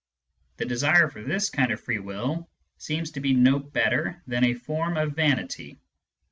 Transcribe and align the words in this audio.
The 0.57 0.65
desire 0.65 1.09
for 1.09 1.21
this 1.21 1.51
kind 1.51 1.71
of 1.71 1.79
free 1.79 1.99
will 1.99 2.49
seems 2.79 3.11
to 3.11 3.19
be 3.19 3.33
no 3.35 3.59
better 3.59 4.19
than 4.25 4.43
a 4.43 4.55
form 4.55 4.97
of 4.97 5.13
vanity. 5.13 5.77